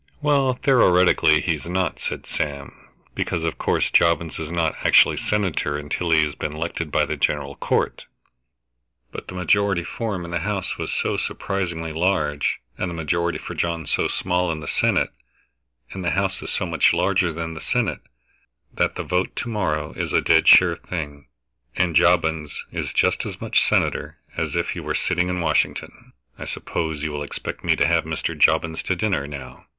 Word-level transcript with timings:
"Well, 0.19 0.55
theoretically 0.55 1.41
he's 1.41 1.67
not," 1.67 1.99
said 1.99 2.25
Sam, 2.25 2.87
"because 3.13 3.43
of 3.43 3.59
course 3.59 3.91
Jobbins 3.91 4.39
is 4.39 4.51
not 4.51 4.73
actually 4.83 5.15
senator 5.17 5.77
until 5.77 6.09
he 6.09 6.23
has 6.23 6.33
been 6.33 6.53
elected 6.55 6.89
by 6.91 7.05
the 7.05 7.15
General 7.15 7.53
Court, 7.55 8.07
but 9.11 9.27
the 9.27 9.35
majority 9.35 9.83
for 9.83 10.15
him 10.15 10.25
in 10.25 10.31
the 10.31 10.39
House 10.39 10.75
was 10.79 10.91
so 10.91 11.17
surprisingly 11.17 11.91
large, 11.91 12.57
and 12.79 12.89
the 12.89 12.95
majority 12.95 13.37
for 13.37 13.53
John 13.53 13.85
so 13.85 14.07
small 14.07 14.51
in 14.51 14.59
the 14.59 14.67
Senate, 14.67 15.11
and 15.91 16.03
the 16.03 16.09
House 16.09 16.41
is 16.41 16.49
so 16.49 16.65
much 16.65 16.93
larger 16.93 17.31
than 17.31 17.53
the 17.53 17.61
Senate, 17.61 18.01
that 18.73 18.95
the 18.95 19.03
vote 19.03 19.35
to 19.35 19.49
morrow 19.49 19.93
is 19.93 20.13
a 20.13 20.19
dead 20.21 20.47
sure 20.47 20.75
thing, 20.77 21.27
and 21.75 21.95
Jobbins 21.95 22.63
is 22.71 22.91
just 22.91 23.23
as 23.23 23.39
much 23.39 23.61
senator 23.69 24.17
as 24.35 24.55
if 24.55 24.71
he 24.71 24.79
were 24.79 24.95
sitting 24.95 25.29
in 25.29 25.41
Washington." 25.41 26.13
"I 26.39 26.45
suppose 26.45 27.03
you 27.03 27.11
will 27.11 27.21
expect 27.21 27.63
me 27.63 27.75
to 27.75 27.85
have 27.85 28.03
Mr. 28.03 28.35
Jobbins 28.35 28.81
to 28.81 28.95
dinner, 28.95 29.27
now. 29.27 29.67